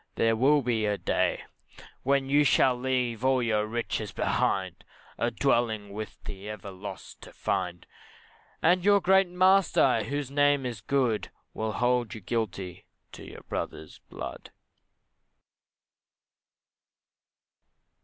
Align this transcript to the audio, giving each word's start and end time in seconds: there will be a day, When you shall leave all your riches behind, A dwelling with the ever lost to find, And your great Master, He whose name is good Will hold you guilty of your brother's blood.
there 0.15 0.35
will 0.35 0.63
be 0.63 0.83
a 0.83 0.97
day, 0.97 1.43
When 2.01 2.27
you 2.27 2.43
shall 2.43 2.75
leave 2.75 3.23
all 3.23 3.43
your 3.43 3.67
riches 3.67 4.11
behind, 4.11 4.83
A 5.19 5.29
dwelling 5.29 5.93
with 5.93 6.23
the 6.23 6.49
ever 6.49 6.71
lost 6.71 7.21
to 7.21 7.31
find, 7.31 7.85
And 8.63 8.83
your 8.83 8.99
great 8.99 9.29
Master, 9.29 9.99
He 10.01 10.09
whose 10.09 10.31
name 10.31 10.65
is 10.65 10.81
good 10.81 11.29
Will 11.53 11.73
hold 11.73 12.15
you 12.15 12.21
guilty 12.21 12.87
of 13.13 13.19
your 13.19 13.41
brother's 13.43 13.99
blood. 14.09 14.49